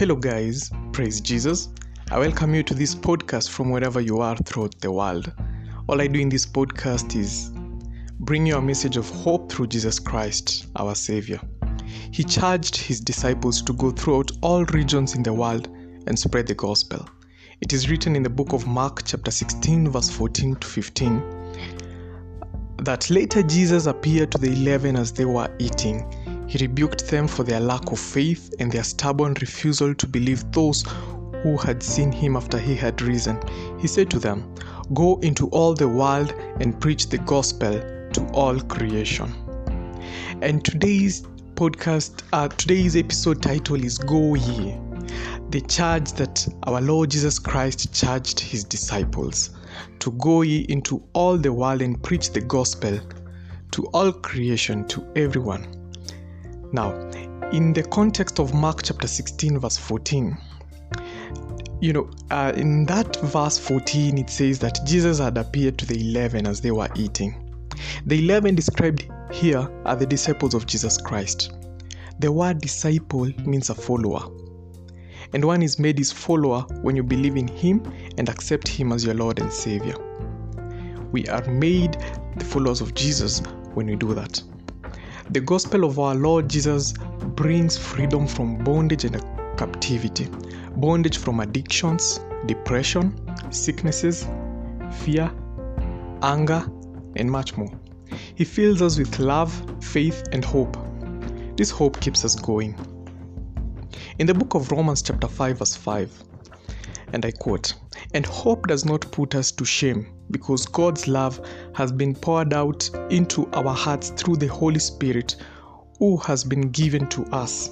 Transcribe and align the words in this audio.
Hello, 0.00 0.16
guys. 0.16 0.70
Praise 0.94 1.20
Jesus. 1.20 1.68
I 2.10 2.18
welcome 2.18 2.54
you 2.54 2.62
to 2.62 2.72
this 2.72 2.94
podcast 2.94 3.50
from 3.50 3.68
wherever 3.68 4.00
you 4.00 4.20
are 4.20 4.34
throughout 4.34 4.80
the 4.80 4.90
world. 4.90 5.30
All 5.88 6.00
I 6.00 6.06
do 6.06 6.18
in 6.18 6.30
this 6.30 6.46
podcast 6.46 7.14
is 7.14 7.50
bring 8.20 8.46
you 8.46 8.56
a 8.56 8.62
message 8.62 8.96
of 8.96 9.10
hope 9.10 9.52
through 9.52 9.66
Jesus 9.66 9.98
Christ, 9.98 10.68
our 10.76 10.94
Savior. 10.94 11.38
He 12.12 12.24
charged 12.24 12.78
his 12.78 12.98
disciples 12.98 13.60
to 13.60 13.74
go 13.74 13.90
throughout 13.90 14.30
all 14.40 14.64
regions 14.72 15.14
in 15.14 15.22
the 15.22 15.34
world 15.34 15.68
and 16.06 16.18
spread 16.18 16.46
the 16.46 16.54
gospel. 16.54 17.06
It 17.60 17.74
is 17.74 17.90
written 17.90 18.16
in 18.16 18.22
the 18.22 18.30
book 18.30 18.54
of 18.54 18.66
Mark, 18.66 19.02
chapter 19.04 19.30
16, 19.30 19.90
verse 19.90 20.08
14 20.08 20.56
to 20.56 20.66
15, 20.66 21.22
that 22.84 23.10
later 23.10 23.42
Jesus 23.42 23.84
appeared 23.84 24.32
to 24.32 24.38
the 24.38 24.50
eleven 24.50 24.96
as 24.96 25.12
they 25.12 25.26
were 25.26 25.54
eating. 25.58 26.10
He 26.50 26.58
rebuked 26.58 27.06
them 27.06 27.28
for 27.28 27.44
their 27.44 27.60
lack 27.60 27.92
of 27.92 28.00
faith 28.00 28.52
and 28.58 28.72
their 28.72 28.82
stubborn 28.82 29.36
refusal 29.40 29.94
to 29.94 30.06
believe 30.08 30.50
those 30.50 30.84
who 31.44 31.56
had 31.56 31.80
seen 31.80 32.10
him 32.10 32.34
after 32.34 32.58
he 32.58 32.74
had 32.74 33.00
risen. 33.02 33.38
He 33.78 33.86
said 33.86 34.10
to 34.10 34.18
them, 34.18 34.52
Go 34.92 35.20
into 35.20 35.46
all 35.50 35.74
the 35.74 35.86
world 35.86 36.34
and 36.58 36.80
preach 36.80 37.08
the 37.08 37.18
gospel 37.18 37.80
to 38.14 38.26
all 38.32 38.58
creation. 38.62 39.32
And 40.42 40.64
today's 40.64 41.22
podcast, 41.54 42.24
uh, 42.32 42.48
today's 42.48 42.96
episode 42.96 43.40
title 43.40 43.76
is 43.76 43.96
Go 43.98 44.34
Ye, 44.34 44.76
the 45.50 45.60
charge 45.68 46.10
that 46.14 46.48
our 46.64 46.80
Lord 46.80 47.12
Jesus 47.12 47.38
Christ 47.38 47.94
charged 47.94 48.40
his 48.40 48.64
disciples 48.64 49.50
to 50.00 50.10
go 50.10 50.42
ye 50.42 50.66
into 50.68 51.00
all 51.12 51.38
the 51.38 51.52
world 51.52 51.80
and 51.80 52.02
preach 52.02 52.32
the 52.32 52.40
gospel 52.40 52.98
to 53.70 53.86
all 53.94 54.10
creation, 54.10 54.84
to 54.88 55.06
everyone. 55.14 55.79
Now, 56.72 56.92
in 57.50 57.72
the 57.72 57.82
context 57.82 58.38
of 58.38 58.54
Mark 58.54 58.82
chapter 58.84 59.08
16, 59.08 59.58
verse 59.58 59.76
14, 59.76 60.36
you 61.80 61.92
know, 61.92 62.10
uh, 62.30 62.52
in 62.54 62.84
that 62.86 63.16
verse 63.22 63.58
14, 63.58 64.18
it 64.18 64.30
says 64.30 64.58
that 64.60 64.78
Jesus 64.84 65.18
had 65.18 65.36
appeared 65.38 65.78
to 65.78 65.86
the 65.86 65.98
eleven 65.98 66.46
as 66.46 66.60
they 66.60 66.70
were 66.70 66.88
eating. 66.94 67.34
The 68.06 68.18
eleven 68.22 68.54
described 68.54 69.10
here 69.32 69.68
are 69.84 69.96
the 69.96 70.06
disciples 70.06 70.54
of 70.54 70.66
Jesus 70.66 70.98
Christ. 70.98 71.52
The 72.18 72.30
word 72.30 72.60
disciple 72.60 73.32
means 73.44 73.70
a 73.70 73.74
follower. 73.74 74.30
And 75.32 75.44
one 75.44 75.62
is 75.62 75.78
made 75.78 75.98
his 75.98 76.12
follower 76.12 76.62
when 76.82 76.96
you 76.96 77.02
believe 77.02 77.36
in 77.36 77.48
him 77.48 77.82
and 78.18 78.28
accept 78.28 78.68
him 78.68 78.92
as 78.92 79.04
your 79.04 79.14
Lord 79.14 79.40
and 79.40 79.52
Savior. 79.52 79.94
We 81.12 81.26
are 81.28 81.44
made 81.46 81.96
the 82.36 82.44
followers 82.44 82.80
of 82.80 82.94
Jesus 82.94 83.40
when 83.74 83.86
we 83.86 83.96
do 83.96 84.14
that. 84.14 84.42
The 85.32 85.40
gospel 85.40 85.84
of 85.84 86.00
our 86.00 86.16
Lord 86.16 86.50
Jesus 86.50 86.92
brings 87.36 87.78
freedom 87.78 88.26
from 88.26 88.64
bondage 88.64 89.04
and 89.04 89.14
captivity, 89.56 90.28
bondage 90.74 91.18
from 91.18 91.38
addictions, 91.38 92.18
depression, 92.46 93.14
sicknesses, 93.50 94.26
fear, 94.90 95.30
anger, 96.22 96.64
and 97.14 97.30
much 97.30 97.56
more. 97.56 97.70
He 98.34 98.44
fills 98.44 98.82
us 98.82 98.98
with 98.98 99.20
love, 99.20 99.52
faith, 99.80 100.24
and 100.32 100.44
hope. 100.44 100.76
This 101.56 101.70
hope 101.70 102.00
keeps 102.00 102.24
us 102.24 102.34
going. 102.34 102.74
In 104.18 104.26
the 104.26 104.34
book 104.34 104.54
of 104.54 104.72
Romans, 104.72 105.00
chapter 105.00 105.28
5, 105.28 105.58
verse 105.58 105.76
5, 105.76 106.24
and 107.12 107.24
I 107.24 107.30
quote, 107.30 107.74
And 108.14 108.24
hope 108.26 108.66
does 108.66 108.84
not 108.84 109.10
put 109.12 109.34
us 109.34 109.50
to 109.52 109.64
shame, 109.64 110.06
because 110.30 110.66
God's 110.66 111.08
love 111.08 111.40
has 111.74 111.92
been 111.92 112.14
poured 112.14 112.52
out 112.52 112.88
into 113.10 113.48
our 113.52 113.74
hearts 113.74 114.10
through 114.10 114.36
the 114.36 114.46
Holy 114.46 114.78
Spirit 114.78 115.36
who 115.98 116.16
has 116.18 116.44
been 116.44 116.70
given 116.70 117.06
to 117.08 117.24
us. 117.26 117.70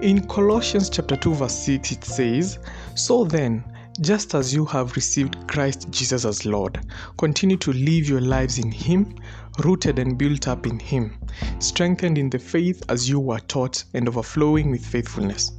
In 0.00 0.26
Colossians 0.26 0.90
chapter 0.90 1.16
2 1.16 1.34
verse 1.34 1.54
6 1.54 1.92
it 1.92 2.04
says, 2.04 2.58
"So 2.94 3.24
then, 3.24 3.64
just 4.00 4.34
as 4.34 4.52
you 4.52 4.66
have 4.66 4.94
received 4.94 5.48
Christ 5.48 5.88
Jesus 5.90 6.24
as 6.24 6.44
Lord, 6.44 6.80
continue 7.16 7.56
to 7.56 7.72
live 7.72 8.08
your 8.08 8.20
lives 8.20 8.58
in 8.58 8.70
him, 8.70 9.14
rooted 9.64 9.98
and 9.98 10.18
built 10.18 10.48
up 10.48 10.66
in 10.66 10.78
him, 10.78 11.18
strengthened 11.60 12.18
in 12.18 12.28
the 12.28 12.38
faith 12.38 12.82
as 12.90 13.08
you 13.08 13.20
were 13.20 13.40
taught 13.40 13.84
and 13.94 14.06
overflowing 14.06 14.70
with 14.70 14.84
faithfulness." 14.84 15.52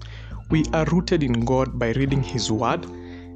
We 0.50 0.64
are 0.74 0.86
rooted 0.86 1.24
in 1.24 1.46
God 1.46 1.78
by 1.78 1.92
reading 1.92 2.24
his 2.24 2.52
word, 2.52 2.86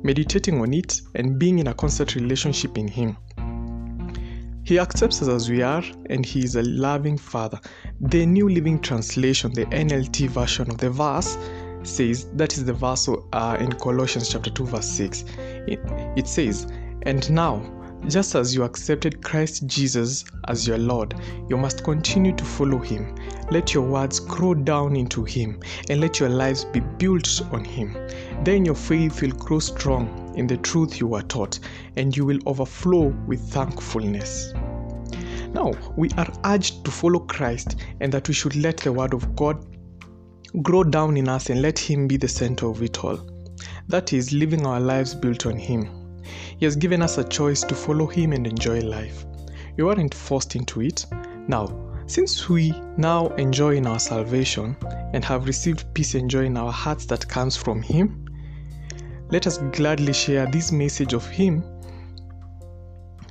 meditating 0.04 0.62
on 0.62 0.74
it, 0.74 1.02
and 1.16 1.38
being 1.38 1.60
in 1.60 1.68
a 1.68 1.74
constant 1.74 2.16
relationship 2.16 2.78
in 2.78 2.88
him. 2.88 3.18
He 4.64 4.80
accepts 4.80 5.22
us 5.22 5.28
as 5.28 5.50
we 5.50 5.62
are, 5.62 5.84
and 6.10 6.26
He 6.26 6.44
is 6.44 6.56
a 6.56 6.62
loving 6.62 7.18
Father. 7.18 7.60
The 8.00 8.26
New 8.26 8.48
Living 8.48 8.80
Translation, 8.80 9.52
the 9.54 9.66
NLT 9.66 10.30
version 10.30 10.70
of 10.70 10.78
the 10.78 10.90
verse, 10.90 11.38
says 11.84 12.28
that 12.36 12.54
is 12.54 12.64
the 12.64 12.74
verse 12.74 13.10
uh, 13.10 13.58
in 13.60 13.72
Colossians 13.74 14.30
chapter 14.30 14.50
2, 14.50 14.66
verse 14.68 14.90
6. 14.90 15.26
It, 15.68 15.80
it 16.16 16.28
says, 16.28 16.68
And 17.02 17.30
now, 17.32 17.62
just 18.08 18.36
as 18.36 18.56
you 18.56 18.64
accepted 18.64 19.24
Christ 19.24 19.68
Jesus 19.68 20.26
as 20.48 20.68
your 20.68 20.78
Lord, 20.78 21.14
you 21.50 21.58
must 21.58 21.84
continue 21.84 22.36
to 22.36 22.44
follow 22.44 22.80
Him. 22.80 23.16
Let 23.52 23.74
your 23.74 23.84
words 23.84 24.20
grow 24.20 24.54
down 24.54 24.96
into 24.96 25.24
Him, 25.24 25.60
and 25.90 26.02
let 26.02 26.20
your 26.20 26.30
lives 26.30 26.66
be 26.66 26.80
built 26.80 27.42
on 27.52 27.64
Him. 27.64 27.96
Then 28.44 28.66
your 28.66 28.76
faith 28.76 29.22
will 29.22 29.32
grow 29.32 29.60
strong 29.60 30.34
in 30.36 30.48
the 30.48 30.58
truth 30.58 31.00
you 31.00 31.08
were 31.08 31.22
taught, 31.22 31.60
and 31.96 32.16
you 32.16 32.26
will 32.26 32.40
overflow 32.46 33.08
with 33.28 33.40
thankfulness. 33.52 34.54
Now, 35.54 35.74
we 35.96 36.10
are 36.18 36.32
urged 36.46 36.86
to 36.86 36.92
follow 36.92 37.20
Christ 37.20 37.76
and 38.00 38.12
that 38.14 38.28
we 38.28 38.34
should 38.34 38.56
let 38.56 38.78
the 38.78 38.94
Word 38.94 39.14
of 39.14 39.36
God 39.36 39.66
grow 40.62 40.84
down 40.84 41.18
in 41.18 41.28
us 41.28 41.50
and 41.50 41.62
let 41.62 41.78
Him 41.78 42.08
be 42.08 42.18
the 42.18 42.28
center 42.28 42.68
of 42.68 42.82
it 42.82 43.04
all. 43.04 43.20
That 43.90 44.14
is, 44.14 44.34
living 44.34 44.66
our 44.66 44.80
lives 44.80 45.14
built 45.14 45.46
on 45.46 45.58
Him. 45.58 46.01
He 46.62 46.66
has 46.66 46.76
given 46.76 47.02
us 47.02 47.18
a 47.18 47.24
choice 47.24 47.62
to 47.62 47.74
follow 47.74 48.06
Him 48.06 48.34
and 48.34 48.46
enjoy 48.46 48.82
life. 48.82 49.26
We 49.78 49.84
weren't 49.84 50.14
forced 50.14 50.56
into 50.56 50.82
it. 50.82 51.08
Now, 51.48 51.76
since 52.06 52.48
we 52.50 52.72
now 52.98 53.30
enjoy 53.30 53.78
in 53.78 53.88
our 53.88 53.98
salvation 53.98 54.78
and 55.12 55.26
have 55.26 55.48
received 55.48 55.92
peace 55.96 56.14
and 56.14 56.30
joy 56.30 56.46
in 56.46 56.58
our 56.58 56.72
hearts 56.72 57.08
that 57.08 57.28
comes 57.28 57.58
from 57.58 57.82
Him, 57.82 58.28
let 59.32 59.48
us 59.48 59.58
gladly 59.72 60.14
share 60.14 60.46
this 60.52 60.72
message 60.72 61.14
of 61.14 61.28
Him, 61.28 61.64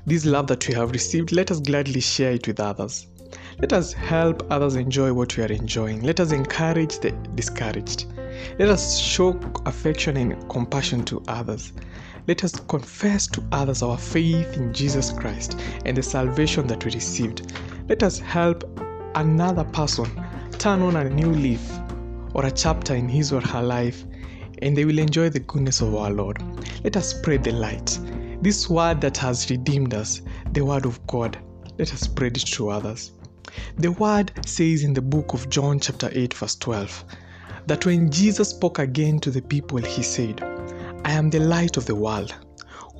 this 0.06 0.24
love 0.26 0.48
that 0.48 0.66
we 0.66 0.74
have 0.74 0.90
received, 0.90 1.30
let 1.30 1.52
us 1.52 1.60
gladly 1.60 2.00
share 2.00 2.32
it 2.32 2.48
with 2.48 2.58
others. 2.58 3.06
Let 3.60 3.72
us 3.72 3.92
help 3.92 4.44
others 4.50 4.74
enjoy 4.74 5.12
what 5.12 5.36
we 5.36 5.44
are 5.44 5.52
enjoying. 5.52 6.02
Let 6.02 6.18
us 6.18 6.32
encourage 6.32 6.98
the 6.98 7.12
discouraged. 7.36 8.06
Let 8.58 8.68
us 8.68 8.98
show 8.98 9.38
affection 9.66 10.16
and 10.16 10.48
compassion 10.48 11.04
to 11.06 11.22
others. 11.28 11.72
Let 12.26 12.44
us 12.44 12.58
confess 12.60 13.26
to 13.28 13.42
others 13.52 13.82
our 13.82 13.98
faith 13.98 14.56
in 14.56 14.72
Jesus 14.72 15.12
Christ 15.12 15.58
and 15.84 15.96
the 15.96 16.02
salvation 16.02 16.66
that 16.68 16.84
we 16.84 16.92
received. 16.92 17.52
Let 17.88 18.02
us 18.02 18.18
help 18.18 18.64
another 19.14 19.64
person 19.64 20.06
turn 20.58 20.82
on 20.82 20.96
a 20.96 21.08
new 21.08 21.30
leaf 21.30 21.62
or 22.34 22.46
a 22.46 22.50
chapter 22.50 22.94
in 22.94 23.08
his 23.08 23.32
or 23.32 23.40
her 23.40 23.62
life 23.62 24.04
and 24.62 24.76
they 24.76 24.84
will 24.84 24.98
enjoy 24.98 25.28
the 25.30 25.40
goodness 25.40 25.80
of 25.80 25.94
our 25.94 26.10
Lord. 26.10 26.42
Let 26.84 26.96
us 26.96 27.10
spread 27.10 27.44
the 27.44 27.52
light. 27.52 27.98
This 28.42 28.68
word 28.68 29.00
that 29.00 29.16
has 29.18 29.50
redeemed 29.50 29.94
us, 29.94 30.22
the 30.52 30.64
word 30.64 30.86
of 30.86 31.04
God, 31.06 31.38
let 31.78 31.92
us 31.92 32.00
spread 32.00 32.36
it 32.36 32.46
to 32.46 32.70
others. 32.70 33.12
The 33.78 33.92
word 33.92 34.32
says 34.46 34.84
in 34.84 34.94
the 34.94 35.02
book 35.02 35.32
of 35.34 35.48
John, 35.48 35.80
chapter 35.80 36.10
8, 36.12 36.34
verse 36.34 36.56
12, 36.56 37.04
that 37.66 37.86
when 37.86 38.10
Jesus 38.10 38.50
spoke 38.50 38.78
again 38.78 39.20
to 39.20 39.30
the 39.30 39.42
people, 39.42 39.78
he 39.78 40.02
said, 40.02 40.42
I 41.04 41.12
am 41.12 41.30
the 41.30 41.40
light 41.40 41.76
of 41.76 41.86
the 41.86 41.94
world. 41.94 42.34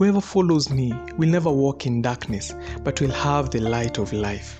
Whoever 0.00 0.22
follows 0.22 0.70
me 0.70 0.94
will 1.18 1.28
never 1.28 1.50
walk 1.50 1.84
in 1.84 2.00
darkness, 2.00 2.54
but 2.82 3.00
will 3.02 3.10
have 3.10 3.50
the 3.50 3.60
light 3.60 3.98
of 3.98 4.14
life. 4.14 4.58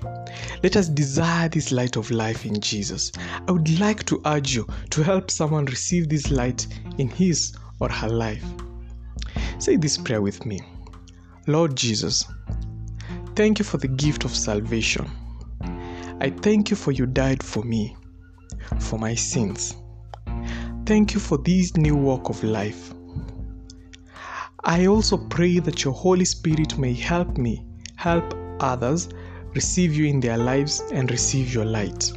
Let 0.61 0.75
us 0.75 0.87
desire 0.87 1.49
this 1.49 1.71
light 1.71 1.95
of 1.95 2.11
life 2.11 2.45
in 2.45 2.59
Jesus. 2.59 3.11
I 3.47 3.51
would 3.51 3.79
like 3.79 4.03
to 4.05 4.21
urge 4.27 4.53
you 4.53 4.67
to 4.91 5.03
help 5.03 5.31
someone 5.31 5.65
receive 5.65 6.09
this 6.09 6.29
light 6.29 6.67
in 6.99 7.09
his 7.09 7.53
or 7.79 7.89
her 7.89 8.07
life. 8.07 8.45
Say 9.57 9.77
this 9.77 9.97
prayer 9.97 10.21
with 10.21 10.45
me 10.45 10.61
Lord 11.47 11.75
Jesus, 11.75 12.25
thank 13.35 13.57
you 13.57 13.65
for 13.65 13.77
the 13.77 13.87
gift 13.87 14.25
of 14.25 14.35
salvation. 14.35 15.09
I 16.19 16.29
thank 16.29 16.69
you 16.69 16.75
for 16.75 16.91
you 16.91 17.07
died 17.07 17.41
for 17.41 17.63
me, 17.63 17.97
for 18.79 18.99
my 18.99 19.15
sins. 19.15 19.75
Thank 20.91 21.13
you 21.13 21.21
for 21.21 21.37
this 21.37 21.77
new 21.77 21.95
walk 21.95 22.27
of 22.27 22.43
life. 22.43 22.93
I 24.65 24.87
also 24.87 25.17
pray 25.17 25.59
that 25.59 25.85
your 25.85 25.93
Holy 25.93 26.25
Spirit 26.25 26.77
may 26.77 26.93
help 26.93 27.37
me 27.37 27.65
help 27.95 28.35
others 28.59 29.07
receive 29.55 29.95
you 29.95 30.07
in 30.07 30.19
their 30.19 30.37
lives 30.37 30.81
and 30.91 31.09
receive 31.09 31.53
your 31.53 31.63
light. 31.63 32.11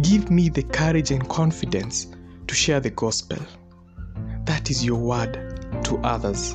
Give 0.00 0.30
me 0.30 0.48
the 0.48 0.62
courage 0.62 1.10
and 1.10 1.28
confidence 1.28 2.06
to 2.46 2.54
share 2.54 2.78
the 2.78 2.90
gospel. 2.90 3.38
That 4.44 4.70
is 4.70 4.84
your 4.84 5.00
word 5.00 5.82
to 5.86 5.98
others. 6.04 6.52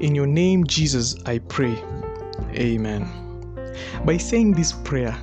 In 0.00 0.14
your 0.14 0.26
name, 0.26 0.66
Jesus, 0.66 1.16
I 1.24 1.38
pray. 1.38 1.82
Amen. 2.52 3.08
By 4.04 4.18
saying 4.18 4.52
this 4.52 4.72
prayer, 4.72 5.16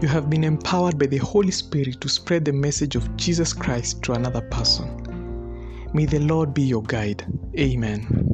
you 0.00 0.08
have 0.08 0.30
been 0.30 0.44
empowered 0.44 0.98
by 0.98 1.06
the 1.06 1.18
Holy 1.18 1.50
Spirit 1.50 2.00
to 2.00 2.08
spread 2.08 2.44
the 2.44 2.52
message 2.52 2.94
of 2.94 3.16
Jesus 3.16 3.52
Christ 3.52 4.02
to 4.04 4.12
another 4.12 4.42
person. 4.42 5.88
May 5.92 6.06
the 6.06 6.20
Lord 6.20 6.54
be 6.54 6.62
your 6.62 6.82
guide. 6.82 7.24
Amen. 7.58 8.28